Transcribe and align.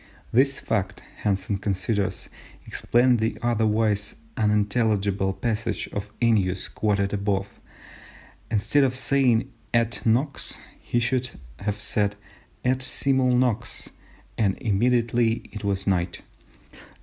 This 0.33 0.59
fact, 0.59 1.03
Hansen 1.17 1.59
considers, 1.59 2.27
explains 2.65 3.19
the 3.19 3.37
otherwise 3.43 4.15
unintelligible 4.35 5.31
passage 5.31 5.87
of 5.89 6.11
Ennius 6.19 6.67
quoted 6.69 7.13
above: 7.13 7.47
instead 8.49 8.83
of 8.83 8.95
saying 8.95 9.51
et 9.75 10.01
nox, 10.03 10.57
he 10.81 10.99
should 10.99 11.29
have 11.59 11.79
said 11.79 12.15
et 12.65 12.81
simul 12.81 13.35
nox, 13.35 13.91
"and 14.39 14.57
immediately 14.57 15.43
it 15.53 15.63
was 15.63 15.85
night." 15.85 16.21